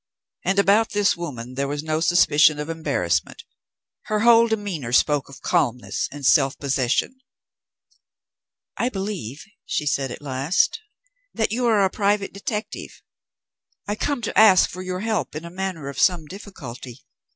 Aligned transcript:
And 0.43 0.57
about 0.57 0.93
this 0.93 1.15
woman 1.15 1.53
there 1.53 1.67
was 1.67 1.83
no 1.83 1.99
suspicion 1.99 2.57
of 2.57 2.69
embarrassment; 2.69 3.43
her 4.05 4.21
whole 4.21 4.47
demeanour 4.47 4.91
spoke 4.93 5.29
of 5.29 5.41
calmness 5.43 6.09
and 6.11 6.25
self 6.25 6.57
possession. 6.57 7.19
"I 8.77 8.89
believe," 8.89 9.45
she 9.63 9.85
said 9.85 10.09
at 10.09 10.19
last, 10.23 10.79
"that 11.35 11.51
you 11.51 11.67
are 11.67 11.85
a 11.85 11.91
private 11.91 12.33
detective. 12.33 13.03
I 13.87 13.93
come 13.93 14.23
to 14.23 14.35
ask 14.35 14.67
for 14.71 14.81
your 14.81 15.01
help 15.01 15.35
in 15.35 15.45
a 15.45 15.51
matter 15.51 15.87
of 15.87 15.99
some 15.99 16.25
difficulty. 16.25 17.03